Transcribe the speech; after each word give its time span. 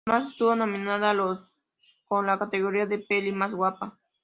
Además 0.07 0.31
estuvo 0.31 0.55
nominada 0.55 1.11
a 1.11 1.13
los 1.13 1.47
con 2.05 2.25
la 2.25 2.39
categoría 2.39 2.87
de 2.87 2.97
Peli 2.97 3.31
más 3.31 3.53
guapa. 3.53 3.99